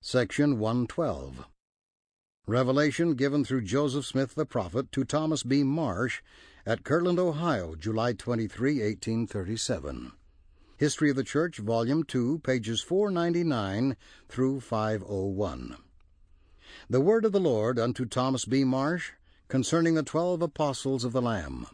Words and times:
Section 0.00 0.60
112. 0.60 1.44
Revelation 2.46 3.14
given 3.14 3.44
through 3.44 3.62
Joseph 3.62 4.06
Smith 4.06 4.36
the 4.36 4.46
prophet 4.46 4.92
to 4.92 5.02
Thomas 5.02 5.42
B. 5.42 5.64
Marsh 5.64 6.22
at 6.64 6.84
Kirtland, 6.84 7.18
Ohio, 7.18 7.74
July 7.74 8.12
23, 8.12 8.74
1837. 8.74 10.12
History 10.76 11.10
of 11.10 11.16
the 11.16 11.24
Church, 11.24 11.58
Volume 11.58 12.04
2, 12.04 12.38
pages 12.38 12.80
499 12.80 13.96
through 14.28 14.60
501. 14.60 15.76
The 16.88 17.00
word 17.00 17.24
of 17.24 17.32
the 17.32 17.40
Lord 17.40 17.76
unto 17.80 18.06
Thomas 18.06 18.44
B. 18.44 18.62
Marsh 18.62 19.10
concerning 19.48 19.94
the 19.94 20.04
twelve 20.04 20.42
apostles 20.42 21.02
of 21.04 21.12
the 21.12 21.20
Lamb. 21.20 21.66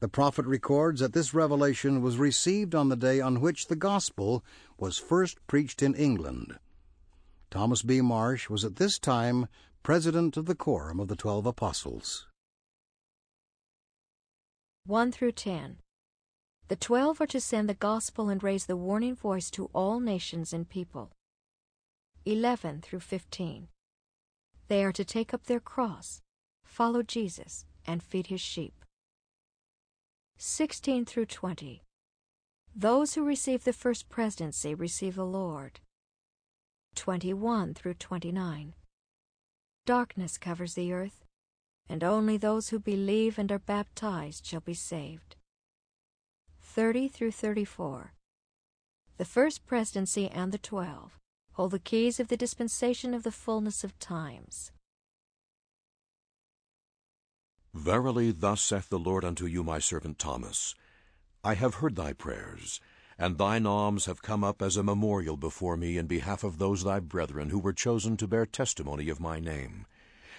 The 0.00 0.08
prophet 0.08 0.46
records 0.46 1.00
that 1.00 1.12
this 1.12 1.34
revelation 1.34 2.00
was 2.00 2.16
received 2.16 2.74
on 2.74 2.88
the 2.88 2.96
day 2.96 3.20
on 3.20 3.42
which 3.42 3.66
the 3.66 3.76
gospel 3.76 4.42
was 4.78 4.96
first 4.96 5.46
preached 5.46 5.82
in 5.82 5.94
England. 5.94 6.58
Thomas 7.54 7.82
B. 7.82 8.00
Marsh 8.00 8.50
was 8.50 8.64
at 8.64 8.74
this 8.74 8.98
time 8.98 9.46
president 9.84 10.36
of 10.36 10.46
the 10.46 10.56
Quorum 10.56 10.98
of 10.98 11.06
the 11.06 11.14
Twelve 11.14 11.46
Apostles. 11.46 12.26
1 14.86 15.12
through 15.12 15.30
10. 15.30 15.76
The 16.66 16.74
twelve 16.74 17.20
are 17.20 17.28
to 17.28 17.40
send 17.40 17.68
the 17.68 17.74
gospel 17.74 18.28
and 18.28 18.42
raise 18.42 18.66
the 18.66 18.76
warning 18.76 19.14
voice 19.14 19.52
to 19.52 19.70
all 19.72 20.00
nations 20.00 20.52
and 20.52 20.68
people. 20.68 21.12
11 22.26 22.80
through 22.80 22.98
15. 22.98 23.68
They 24.66 24.84
are 24.84 24.92
to 24.92 25.04
take 25.04 25.32
up 25.32 25.44
their 25.44 25.60
cross, 25.60 26.22
follow 26.64 27.04
Jesus, 27.04 27.66
and 27.86 28.02
feed 28.02 28.26
his 28.26 28.40
sheep. 28.40 28.84
16 30.38 31.04
through 31.04 31.26
20. 31.26 31.84
Those 32.74 33.14
who 33.14 33.22
receive 33.22 33.62
the 33.62 33.72
first 33.72 34.08
presidency 34.08 34.74
receive 34.74 35.14
the 35.14 35.24
Lord. 35.24 35.78
21 36.94 37.74
through 37.74 37.94
29. 37.94 38.74
Darkness 39.86 40.38
covers 40.38 40.74
the 40.74 40.92
earth, 40.92 41.24
and 41.88 42.02
only 42.02 42.36
those 42.36 42.70
who 42.70 42.78
believe 42.78 43.38
and 43.38 43.52
are 43.52 43.58
baptized 43.58 44.46
shall 44.46 44.60
be 44.60 44.74
saved. 44.74 45.36
30 46.62 47.08
through 47.08 47.32
34. 47.32 48.14
The 49.16 49.24
first 49.24 49.66
presidency 49.66 50.28
and 50.28 50.50
the 50.50 50.58
twelve 50.58 51.18
hold 51.52 51.70
the 51.70 51.78
keys 51.78 52.18
of 52.18 52.28
the 52.28 52.36
dispensation 52.36 53.14
of 53.14 53.22
the 53.22 53.30
fullness 53.30 53.84
of 53.84 53.98
times. 53.98 54.72
Verily, 57.72 58.32
thus 58.32 58.60
saith 58.60 58.88
the 58.88 58.98
Lord 58.98 59.24
unto 59.24 59.46
you, 59.46 59.62
my 59.62 59.78
servant 59.78 60.18
Thomas 60.18 60.74
I 61.44 61.54
have 61.54 61.76
heard 61.76 61.94
thy 61.94 62.12
prayers 62.12 62.80
and 63.18 63.38
thine 63.38 63.66
alms 63.66 64.06
have 64.06 64.22
come 64.22 64.42
up 64.42 64.60
as 64.60 64.76
a 64.76 64.82
memorial 64.82 65.36
before 65.36 65.76
me 65.76 65.96
in 65.96 66.06
behalf 66.06 66.42
of 66.42 66.58
those 66.58 66.82
thy 66.82 66.98
brethren 66.98 67.50
who 67.50 67.58
were 67.58 67.72
chosen 67.72 68.16
to 68.16 68.26
bear 68.26 68.44
testimony 68.44 69.08
of 69.08 69.20
my 69.20 69.38
name, 69.38 69.86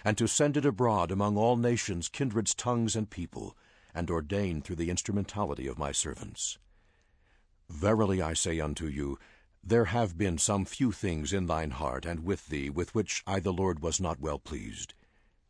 and 0.04 0.18
to 0.18 0.28
send 0.28 0.58
it 0.58 0.66
abroad 0.66 1.12
among 1.12 1.38
all 1.38 1.56
nations, 1.56 2.10
kindreds, 2.10 2.54
tongues, 2.54 2.96
and 2.96 3.10
people, 3.10 3.56
and 3.94 4.12
ordained 4.12 4.64
through 4.64 4.76
the 4.76 4.90
instrumentality 4.90 5.68
of 5.68 5.80
my 5.80 5.92
servants. 5.92 6.58
Verily 7.70 8.22
I 8.22 8.34
say 8.34 8.60
unto 8.60 8.88
you, 8.88 9.18
there 9.64 9.86
have 9.86 10.18
been 10.18 10.38
some 10.38 10.66
few 10.66 10.92
things 10.92 11.34
in 11.34 11.48
thine 11.48 11.72
heart 11.72 12.06
and 12.06 12.24
with 12.24 12.48
thee 12.48 12.70
with 12.70 12.94
which 12.94 13.24
I 13.26 13.40
the 13.40 13.54
Lord 13.54 13.82
was 13.82 14.00
not 14.00 14.20
well 14.20 14.38
pleased. 14.38 14.94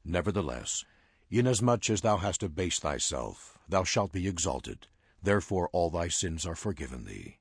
Nevertheless, 0.05 0.85
inasmuch 1.29 1.89
as 1.89 2.01
thou 2.01 2.17
hast 2.17 2.43
abased 2.43 2.81
thyself, 2.81 3.57
thou 3.67 3.83
shalt 3.83 4.13
be 4.13 4.27
exalted 4.27 4.87
Therefore 5.25 5.69
all 5.73 5.89
thy 5.89 6.07
sins 6.07 6.45
are 6.45 6.55
forgiven 6.55 7.05
thee. 7.05 7.39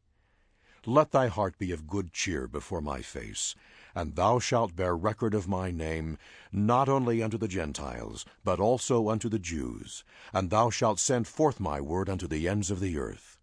Let 0.86 1.10
thy 1.10 1.28
heart 1.28 1.58
be 1.58 1.70
of 1.70 1.86
good 1.86 2.14
cheer 2.14 2.48
before 2.48 2.80
my 2.80 3.02
face, 3.02 3.54
and 3.94 4.16
thou 4.16 4.38
shalt 4.38 4.74
bear 4.74 4.96
record 4.96 5.34
of 5.34 5.48
my 5.48 5.70
name, 5.70 6.16
not 6.50 6.88
only 6.88 7.22
unto 7.22 7.36
the 7.36 7.46
Gentiles, 7.46 8.24
but 8.42 8.58
also 8.58 9.10
unto 9.10 9.28
the 9.28 9.38
Jews, 9.38 10.02
and 10.32 10.48
thou 10.48 10.70
shalt 10.70 10.98
send 10.98 11.28
forth 11.28 11.60
my 11.60 11.78
word 11.78 12.08
unto 12.08 12.26
the 12.26 12.48
ends 12.48 12.70
of 12.70 12.80
the 12.80 12.96
earth. 12.96 13.38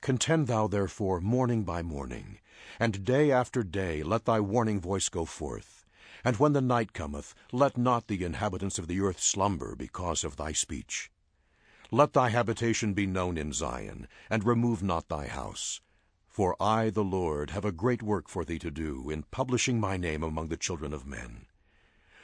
Contend 0.00 0.46
thou 0.46 0.66
therefore 0.66 1.20
morning 1.20 1.62
by 1.62 1.82
morning, 1.82 2.38
and 2.78 3.04
day 3.04 3.30
after 3.30 3.62
day 3.62 4.02
let 4.02 4.24
thy 4.24 4.40
warning 4.40 4.80
voice 4.80 5.10
go 5.10 5.26
forth. 5.26 5.84
And 6.24 6.36
when 6.36 6.54
the 6.54 6.62
night 6.62 6.94
cometh, 6.94 7.34
let 7.52 7.76
not 7.76 8.06
the 8.06 8.24
inhabitants 8.24 8.78
of 8.78 8.88
the 8.88 9.02
earth 9.02 9.20
slumber 9.20 9.76
because 9.76 10.24
of 10.24 10.36
thy 10.36 10.52
speech. 10.52 11.10
Let 11.92 12.12
thy 12.12 12.28
habitation 12.28 12.94
be 12.94 13.06
known 13.06 13.36
in 13.36 13.52
Zion, 13.52 14.06
and 14.28 14.44
remove 14.44 14.80
not 14.80 15.08
thy 15.08 15.26
house. 15.26 15.80
For 16.28 16.54
I, 16.62 16.90
the 16.90 17.02
Lord, 17.02 17.50
have 17.50 17.64
a 17.64 17.72
great 17.72 18.00
work 18.00 18.28
for 18.28 18.44
thee 18.44 18.60
to 18.60 18.70
do 18.70 19.10
in 19.10 19.24
publishing 19.24 19.80
my 19.80 19.96
name 19.96 20.22
among 20.22 20.48
the 20.48 20.56
children 20.56 20.92
of 20.92 21.04
men. 21.04 21.46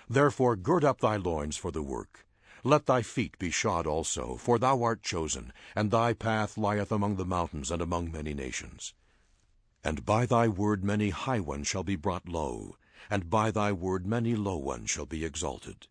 Therefore 0.08 0.54
gird 0.54 0.84
up 0.84 1.00
thy 1.00 1.16
loins 1.16 1.56
for 1.56 1.72
the 1.72 1.82
work. 1.82 2.24
Let 2.62 2.86
thy 2.86 3.02
feet 3.02 3.38
be 3.40 3.50
shod 3.50 3.88
also, 3.88 4.36
for 4.36 4.56
thou 4.58 4.84
art 4.84 5.02
chosen, 5.02 5.52
and 5.74 5.90
thy 5.90 6.12
path 6.12 6.56
lieth 6.56 6.92
among 6.92 7.16
the 7.16 7.26
mountains 7.26 7.72
and 7.72 7.82
among 7.82 8.12
many 8.12 8.34
nations. 8.34 8.94
And 9.82 10.04
by 10.04 10.26
thy 10.26 10.46
word 10.46 10.84
many 10.84 11.10
high 11.10 11.40
ones 11.40 11.66
shall 11.66 11.84
be 11.84 11.96
brought 11.96 12.28
low, 12.28 12.76
and 13.10 13.28
by 13.28 13.50
thy 13.50 13.72
word 13.72 14.06
many 14.06 14.36
low 14.36 14.56
ones 14.56 14.90
shall 14.90 15.06
be 15.06 15.24
exalted. 15.24 15.88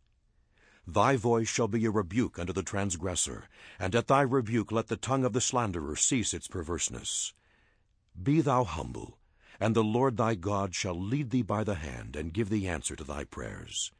Thy 0.87 1.15
voice 1.15 1.47
shall 1.47 1.67
be 1.67 1.83
a 1.85 1.91
rebuke 1.91 2.37
unto 2.37 2.53
the 2.53 2.61
transgressor, 2.61 3.49
and 3.79 3.95
at 3.95 4.07
thy 4.07 4.21
rebuke 4.21 4.71
let 4.71 4.87
the 4.87 4.95
tongue 4.95 5.25
of 5.25 5.33
the 5.33 5.41
slanderer 5.41 5.95
cease 5.95 6.33
its 6.33 6.47
perverseness. 6.47 7.33
Be 8.21 8.39
thou 8.41 8.63
humble, 8.63 9.17
and 9.59 9.75
the 9.75 9.83
Lord 9.83 10.17
thy 10.17 10.35
God 10.35 10.75
shall 10.75 10.99
lead 10.99 11.31
thee 11.31 11.41
by 11.41 11.63
the 11.63 11.75
hand, 11.75 12.15
and 12.15 12.33
give 12.33 12.49
thee 12.49 12.67
answer 12.67 12.95
to 12.95 13.03
thy 13.03 13.23
prayers. 13.23 13.91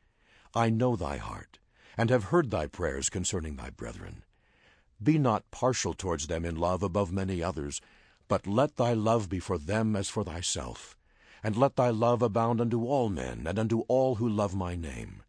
I 0.53 0.69
know 0.69 0.95
thy 0.95 1.17
heart, 1.17 1.57
and 1.97 2.09
have 2.11 2.25
heard 2.25 2.51
thy 2.51 2.67
prayers 2.67 3.09
concerning 3.09 3.55
thy 3.55 3.71
brethren. 3.71 4.23
Be 5.01 5.17
not 5.17 5.49
partial 5.51 5.93
towards 5.93 6.27
them 6.27 6.45
in 6.45 6.55
love 6.55 6.83
above 6.83 7.11
many 7.11 7.41
others, 7.41 7.81
but 8.27 8.47
let 8.47 8.77
thy 8.77 8.93
love 8.93 9.27
be 9.27 9.39
for 9.39 9.57
them 9.57 9.95
as 9.95 10.09
for 10.09 10.23
thyself. 10.23 10.97
And 11.43 11.57
let 11.57 11.75
thy 11.75 11.89
love 11.89 12.21
abound 12.21 12.61
unto 12.61 12.85
all 12.85 13.09
men, 13.09 13.45
and 13.47 13.59
unto 13.59 13.81
all 13.81 14.15
who 14.15 14.29
love 14.29 14.55
my 14.55 14.75
name. 14.75 15.23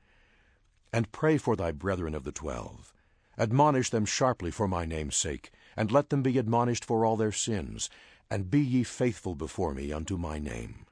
And 0.92 1.12
pray 1.12 1.36
for 1.36 1.56
thy 1.56 1.72
brethren 1.72 2.14
of 2.14 2.24
the 2.24 2.32
twelve. 2.32 2.94
Admonish 3.38 3.90
them 3.90 4.06
sharply 4.06 4.50
for 4.50 4.66
my 4.66 4.86
name's 4.86 5.16
sake, 5.16 5.50
and 5.76 5.92
let 5.92 6.08
them 6.08 6.22
be 6.22 6.38
admonished 6.38 6.84
for 6.84 7.04
all 7.04 7.16
their 7.16 7.32
sins, 7.32 7.90
and 8.30 8.50
be 8.50 8.60
ye 8.60 8.82
faithful 8.82 9.34
before 9.34 9.74
me 9.74 9.92
unto 9.92 10.16
my 10.16 10.38
name. 10.38 10.86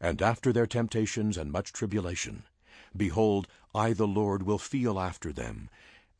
And 0.00 0.22
after 0.22 0.52
their 0.52 0.66
temptations 0.66 1.36
and 1.36 1.52
much 1.52 1.72
tribulation, 1.72 2.44
behold, 2.96 3.46
I 3.74 3.92
the 3.92 4.06
Lord 4.06 4.42
will 4.42 4.58
feel 4.58 4.98
after 4.98 5.32
them. 5.32 5.68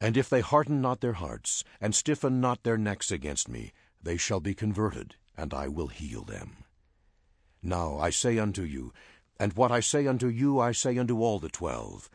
And 0.01 0.17
if 0.17 0.29
they 0.29 0.41
harden 0.41 0.83
not 0.83 1.01
their 1.01 1.15
hearts, 1.15 1.65
and 1.81 1.95
stiffen 1.95 2.41
not 2.41 2.65
their 2.65 2.77
necks 2.77 3.11
against 3.11 3.49
me, 3.49 3.73
they 4.03 4.17
shall 4.17 4.41
be 4.41 4.55
converted, 4.55 5.15
and 5.37 5.55
I 5.55 5.69
will 5.69 5.89
heal 5.89 6.23
them. 6.23 6.65
Now 7.63 7.99
I 7.99 8.11
say 8.11 8.39
unto 8.39 8.63
you, 8.63 8.93
and 9.39 9.55
what 9.55 9.73
I 9.73 9.81
say 9.81 10.07
unto 10.07 10.29
you 10.29 10.61
I 10.61 10.73
say 10.73 10.99
unto 10.99 11.23
all 11.23 11.39
the 11.39 11.49
twelve, 11.49 12.11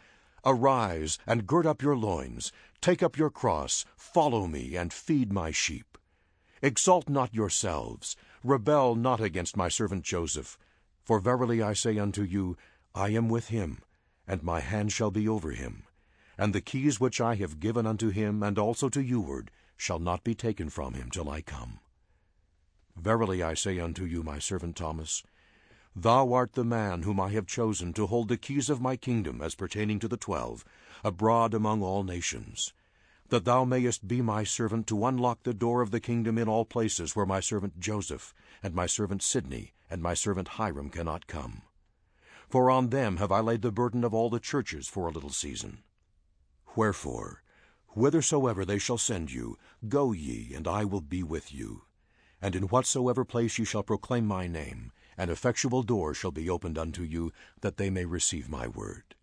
Arise, 0.50 1.20
and 1.28 1.46
gird 1.46 1.66
up 1.66 1.82
your 1.82 1.98
loins, 1.98 2.54
take 2.80 3.04
up 3.04 3.18
your 3.18 3.30
cross, 3.30 3.84
follow 3.98 4.48
me, 4.48 4.78
and 4.78 4.94
feed 4.94 5.34
my 5.34 5.52
sheep. 5.52 5.98
Exalt 6.62 7.10
not 7.10 7.36
yourselves, 7.36 8.16
rebel 8.46 8.96
not 8.96 9.20
against 9.20 9.58
my 9.58 9.68
servant 9.68 10.06
Joseph. 10.06 10.58
For 11.04 11.20
verily 11.20 11.62
I 11.62 11.74
say 11.74 12.00
unto 12.00 12.24
you, 12.24 12.56
I 12.96 13.10
am 13.10 13.28
with 13.28 13.50
him, 13.50 13.80
and 14.26 14.42
my 14.42 14.62
hand 14.62 14.94
shall 14.94 15.12
be 15.12 15.28
over 15.28 15.52
him. 15.52 15.84
And 16.38 16.56
the 16.56 16.62
keys 16.62 16.98
which 16.98 17.20
I 17.20 17.36
have 17.36 17.60
given 17.60 17.86
unto 17.86 18.08
him, 18.08 18.42
and 18.42 18.58
also 18.58 18.88
to 18.88 19.04
youward, 19.04 19.50
shall 19.76 20.00
not 20.00 20.24
be 20.24 20.34
taken 20.34 20.70
from 20.70 20.94
him 20.94 21.12
till 21.12 21.30
I 21.30 21.42
come. 21.42 21.82
Verily 22.96 23.44
I 23.44 23.54
say 23.54 23.80
unto 23.80 24.06
you, 24.06 24.24
my 24.24 24.40
servant 24.40 24.78
Thomas, 24.78 25.24
Thou 26.00 26.32
art 26.32 26.54
the 26.54 26.64
man 26.64 27.02
whom 27.02 27.20
I 27.20 27.30
have 27.30 27.48
chosen 27.48 27.92
to 27.94 28.06
hold 28.06 28.28
the 28.28 28.38
keys 28.38 28.70
of 28.70 28.80
my 28.80 28.96
kingdom 28.96 29.42
as 29.42 29.56
pertaining 29.56 29.98
to 29.98 30.08
the 30.08 30.16
twelve, 30.16 30.64
abroad 31.04 31.56
among 31.56 31.82
all 31.82 32.04
nations, 32.04 32.72
that 33.30 33.46
thou 33.46 33.66
mayest 33.66 34.08
be 34.08 34.22
my 34.22 34.44
servant 34.44 34.86
to 34.88 35.06
unlock 35.08 35.42
the 35.42 35.56
door 35.56 35.82
of 35.82 35.90
the 35.90 36.00
kingdom 36.00 36.38
in 36.38 36.48
all 36.48 36.66
places 36.66 37.16
where 37.16 37.26
my 37.26 37.40
servant 37.40 37.80
Joseph, 37.80 38.32
and 38.62 38.76
my 38.76 38.86
servant 38.86 39.24
Sidney, 39.24 39.74
and 39.90 40.04
my 40.04 40.14
servant 40.14 40.50
Hyrum 40.50 40.92
cannot 40.92 41.26
come. 41.26 41.64
For 42.48 42.70
on 42.70 42.90
them 42.90 43.18
have 43.18 43.32
I 43.32 43.40
laid 43.40 43.64
the 43.64 43.72
burden 43.72 44.04
of 44.04 44.14
all 44.14 44.30
the 44.30 44.40
churches 44.40 44.88
for 44.88 45.08
a 45.08 45.12
little 45.12 45.32
season. 45.32 45.80
Wherefore, 46.76 47.42
whithersoever 47.96 48.66
they 48.66 48.78
shall 48.78 49.00
send 49.00 49.32
you, 49.32 49.58
go 49.90 50.12
ye, 50.12 50.54
and 50.54 50.68
I 50.68 50.86
will 50.86 51.02
be 51.02 51.24
with 51.24 51.52
you. 51.52 51.86
And 52.40 52.56
in 52.56 52.66
whatsoever 52.66 53.26
place 53.26 53.58
ye 53.58 53.66
shall 53.66 53.82
proclaim 53.82 54.28
my 54.28 54.46
name, 54.46 54.92
an 55.18 55.30
effectual 55.30 55.84
door 55.84 56.14
shall 56.14 56.32
be 56.32 56.50
opened 56.50 56.78
unto 56.78 57.04
you, 57.04 57.32
that 57.62 57.78
they 57.78 57.90
may 57.90 58.06
receive 58.06 58.50
my 58.50 58.68
word. 58.68 59.16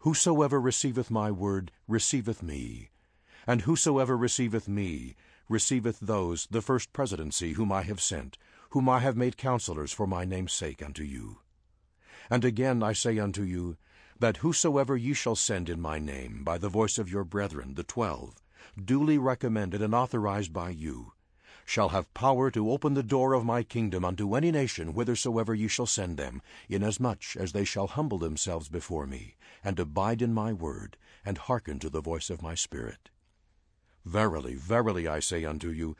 Whosoever 0.00 0.60
receiveth 0.60 1.10
my 1.10 1.30
word 1.30 1.72
receiveth 1.88 2.42
me, 2.42 2.90
and 3.46 3.62
whosoever 3.62 4.16
receiveth 4.16 4.68
me 4.68 5.16
receiveth 5.48 5.98
those, 6.00 6.46
the 6.50 6.62
first 6.62 6.92
presidency, 6.92 7.52
whom 7.52 7.72
I 7.72 7.82
have 7.82 8.00
sent, 8.00 8.38
whom 8.70 8.88
I 8.88 9.00
have 9.00 9.16
made 9.16 9.36
counselors 9.36 9.92
for 9.92 10.06
my 10.06 10.24
name's 10.24 10.52
sake 10.52 10.82
unto 10.82 11.02
you. 11.02 11.38
And 12.30 12.44
again 12.44 12.82
I 12.82 12.92
say 12.92 13.18
unto 13.18 13.42
you, 13.42 13.76
that 14.18 14.38
whosoever 14.38 14.96
ye 14.96 15.14
shall 15.14 15.36
send 15.36 15.68
in 15.68 15.80
my 15.80 15.98
name 15.98 16.44
by 16.44 16.58
the 16.58 16.68
voice 16.68 16.98
of 16.98 17.10
your 17.10 17.24
brethren, 17.24 17.74
the 17.74 17.82
twelve, 17.82 18.42
duly 18.82 19.18
recommended 19.18 19.82
and 19.82 19.94
authorized 19.94 20.52
by 20.52 20.70
you, 20.70 21.12
shall 21.64 21.90
have 21.90 22.12
power 22.14 22.50
to 22.50 22.70
open 22.70 22.94
the 22.94 23.02
door 23.02 23.32
of 23.34 23.44
my 23.44 23.62
kingdom 23.62 24.04
unto 24.04 24.34
any 24.34 24.50
nation 24.50 24.88
whithersoever 24.88 25.54
ye 25.54 25.68
shall 25.68 25.86
send 25.86 26.16
them, 26.16 26.42
inasmuch 26.68 27.36
as 27.36 27.52
they 27.52 27.64
shall 27.64 27.86
humble 27.86 28.18
themselves 28.18 28.68
before 28.68 29.06
me, 29.06 29.36
and 29.64 29.78
abide 29.78 30.22
in 30.22 30.34
my 30.34 30.52
word, 30.52 30.96
and 31.24 31.38
hearken 31.38 31.78
to 31.78 31.90
the 31.90 32.00
voice 32.00 32.30
of 32.30 32.42
my 32.42 32.54
Spirit. 32.54 33.10
Verily, 34.04 34.54
verily, 34.54 35.06
I 35.06 35.20
say 35.20 35.44
unto 35.44 35.70
you, 35.70 35.96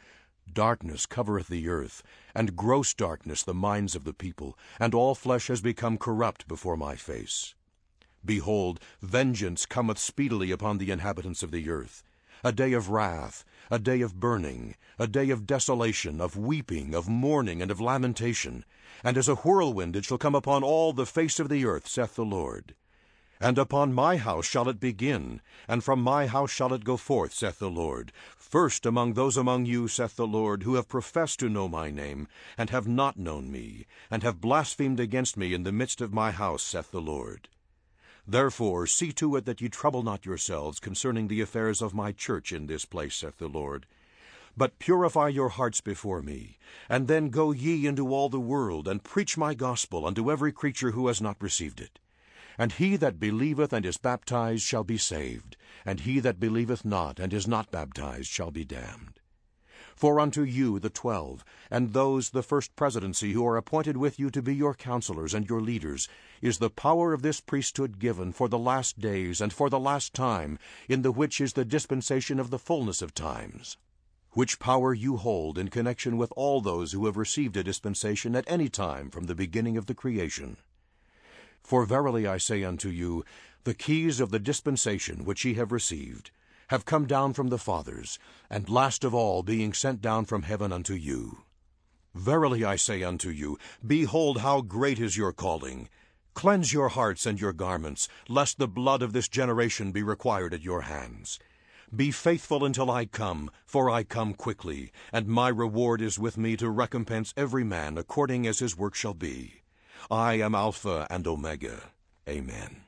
Darkness 0.53 1.07
covereth 1.07 1.47
the 1.47 1.69
earth, 1.69 2.03
and 2.35 2.57
gross 2.57 2.93
darkness 2.95 3.43
the 3.43 3.55
minds 3.55 3.95
of 3.95 4.05
the 4.05 4.13
people, 4.13 4.59
and 4.81 4.95
all 4.95 5.15
flesh 5.15 5.47
has 5.47 5.61
become 5.61 5.97
corrupt 5.97 6.49
before 6.49 6.77
my 6.77 6.97
face. 6.97 7.55
Behold, 8.25 8.81
vengeance 9.01 9.67
cometh 9.67 9.99
speedily 9.99 10.51
upon 10.51 10.79
the 10.79 10.91
inhabitants 10.91 11.43
of 11.43 11.53
the 11.53 11.69
earth, 11.69 12.03
a 12.45 12.51
day 12.51 12.73
of 12.73 12.91
wrath, 12.91 13.45
a 13.71 13.79
day 13.79 14.01
of 14.01 14.19
burning, 14.19 14.75
a 14.99 15.07
day 15.07 15.31
of 15.31 15.47
desolation, 15.47 16.21
of 16.21 16.37
weeping, 16.37 16.95
of 16.95 17.09
mourning, 17.09 17.63
and 17.63 17.71
of 17.71 17.81
lamentation. 17.81 18.65
And 19.05 19.17
as 19.17 19.29
a 19.29 19.37
whirlwind 19.37 19.95
it 19.95 20.05
shall 20.05 20.19
come 20.19 20.35
upon 20.35 20.65
all 20.65 20.93
the 20.93 21.07
face 21.07 21.39
of 21.39 21.49
the 21.49 21.65
earth, 21.65 21.87
saith 21.87 22.17
the 22.17 22.25
Lord. 22.25 22.75
And 23.41 23.59
upon 23.59 23.93
my 23.93 24.17
house 24.17 24.47
shall 24.47 24.69
it 24.69 24.79
begin, 24.79 25.41
and 25.67 25.83
from 25.83 26.03
my 26.03 26.27
house 26.27 26.51
shall 26.51 26.73
it 26.73 26.85
go 26.85 26.97
forth, 26.97 27.33
saith 27.33 27.59
the 27.59 27.71
Lord. 27.71 28.13
First 28.37 28.87
among 28.87 29.15
those 29.15 29.37
among 29.37 29.67
you, 29.67 29.89
saith 29.89 30.17
the 30.17 30.27
Lord, 30.27 30.65
who 30.65 30.75
have 30.75 30.89
professed 30.89 31.41
to 31.41 31.49
know 31.49 31.69
my 31.69 31.91
name, 31.91 32.29
and 32.59 32.71
have 32.71 32.87
not 32.87 33.17
known 33.17 33.51
me, 33.51 33.87
and 34.11 34.23
have 34.23 34.41
blasphemed 34.41 35.01
against 35.01 35.37
me 35.37 35.55
in 35.55 35.63
the 35.63 35.73
midst 35.73 36.01
of 36.01 36.13
my 36.13 36.31
house, 36.33 36.63
saith 36.63 36.91
the 36.91 37.01
Lord. 37.01 37.49
Therefore 38.27 38.87
see 38.87 39.13
to 39.13 39.37
it 39.37 39.45
that 39.47 39.61
ye 39.61 39.69
trouble 39.69 40.03
not 40.03 40.25
yourselves 40.25 40.79
concerning 40.79 41.29
the 41.29 41.41
affairs 41.41 41.83
of 41.83 41.95
my 41.95 42.13
church 42.13 42.53
in 42.53 42.67
this 42.67 42.85
place, 42.85 43.17
saith 43.17 43.39
the 43.39 43.49
Lord. 43.49 43.87
But 44.57 44.79
purify 44.79 45.29
your 45.29 45.49
hearts 45.49 45.81
before 45.81 46.23
me, 46.23 46.59
and 46.89 47.09
then 47.09 47.31
go 47.31 47.53
ye 47.53 47.87
into 47.87 48.13
all 48.13 48.29
the 48.29 48.39
world, 48.39 48.87
and 48.87 49.03
preach 49.03 49.39
my 49.39 49.55
gospel 49.55 50.07
unto 50.07 50.31
every 50.31 50.53
creature 50.53 50.91
who 50.91 51.07
has 51.07 51.21
not 51.21 51.43
received 51.43 51.81
it. 51.81 51.99
And 52.59 52.73
he 52.73 52.97
that 52.97 53.19
believeth 53.19 53.73
and 53.73 53.87
is 53.87 53.97
baptized 53.97 54.63
shall 54.63 54.85
be 54.85 54.99
saved, 54.99 55.57
and 55.87 56.01
he 56.01 56.21
that 56.21 56.39
believeth 56.39 56.85
not 56.85 57.19
and 57.19 57.33
is 57.33 57.49
not 57.49 57.71
baptized 57.71 58.29
shall 58.29 58.51
be 58.51 58.65
damned. 58.65 59.22
For 59.95 60.19
unto 60.19 60.43
you 60.43 60.79
the 60.79 60.91
twelve, 60.91 61.45
and 61.71 61.93
those 61.93 62.31
the 62.31 62.43
first 62.43 62.75
presidency 62.77 63.33
who 63.33 63.47
are 63.47 63.57
appointed 63.57 63.97
with 63.97 64.19
you 64.19 64.31
to 64.31 64.43
be 64.43 64.55
your 64.55 64.75
counselors 64.75 65.35
and 65.35 65.49
your 65.49 65.61
leaders, 65.61 66.09
is 66.41 66.59
the 66.59 66.71
power 66.71 67.13
of 67.13 67.23
this 67.23 67.41
priesthood 67.41 67.99
given 67.99 68.33
for 68.33 68.49
the 68.49 68.59
last 68.59 68.99
days 68.99 69.41
and 69.41 69.53
for 69.53 69.69
the 69.71 69.79
last 69.79 70.15
time, 70.15 70.59
in 70.89 71.03
the 71.03 71.13
which 71.13 71.41
is 71.41 71.53
the 71.53 71.65
dispensation 71.65 72.41
of 72.41 72.51
the 72.51 72.59
fullness 72.59 73.03
of 73.03 73.15
times. 73.15 73.77
Which 74.31 74.59
power 74.59 74.95
you 74.95 75.19
hold 75.19 75.59
in 75.59 75.69
connection 75.69 76.17
with 76.17 76.33
all 76.37 76.61
those 76.61 76.93
who 76.93 77.07
have 77.07 77.17
received 77.17 77.57
a 77.57 77.63
dispensation 77.63 78.35
at 78.35 78.51
any 78.51 78.69
time 78.69 79.11
from 79.11 79.25
the 79.25 79.35
beginning 79.35 79.77
of 79.77 79.87
the 79.87 79.95
creation. 79.95 80.57
For 81.61 81.85
verily 81.85 82.27
I 82.27 82.39
say 82.39 82.65
unto 82.65 82.89
you, 82.89 83.25
the 83.65 83.75
keys 83.75 84.21
of 84.21 84.31
the 84.31 84.39
dispensation 84.39 85.25
which 85.25 85.45
ye 85.45 85.55
have 85.55 85.71
received 85.71 86.31
have 86.73 86.87
come 86.87 87.07
down 87.07 87.35
from 87.35 87.49
the 87.49 87.59
fathers, 87.59 88.19
and 88.49 88.67
last 88.67 89.05
of 89.05 89.15
all 89.15 89.43
being 89.43 89.75
sent 89.75 90.01
down 90.01 90.25
from 90.25 90.41
heaven 90.41 90.73
unto 90.73 90.95
you. 90.95 91.43
Verily 92.15 92.65
I 92.65 92.77
say 92.77 93.03
unto 93.03 93.29
you, 93.29 93.59
behold 93.87 94.39
how 94.39 94.63
great 94.63 94.99
is 94.99 95.15
your 95.15 95.35
calling. 95.35 95.91
Cleanse 96.33 96.73
your 96.73 96.89
hearts 96.89 97.27
and 97.27 97.39
your 97.39 97.53
garments, 97.53 98.09
lest 98.27 98.57
the 98.57 98.67
blood 98.67 99.03
of 99.03 99.13
this 99.13 99.29
generation 99.29 99.93
be 99.93 100.03
required 100.03 100.55
at 100.55 100.63
your 100.63 100.81
hands. 100.81 101.39
Be 101.95 102.11
faithful 102.11 102.65
until 102.65 102.91
I 102.91 103.05
come, 103.05 103.51
for 103.67 103.91
I 103.91 104.03
come 104.03 104.33
quickly, 104.33 104.93
and 105.13 105.27
my 105.27 105.49
reward 105.49 106.01
is 106.01 106.19
with 106.19 106.39
me 106.39 106.57
to 106.57 106.71
recompense 106.71 107.35
every 107.37 107.65
man 107.65 107.99
according 107.99 108.47
as 108.47 108.61
his 108.61 108.79
work 108.79 108.95
shall 108.95 109.13
be. 109.13 109.61
I 110.11 110.41
am 110.41 110.55
Alpha 110.55 111.07
and 111.11 111.27
Omega. 111.27 111.91
Amen. 112.27 112.85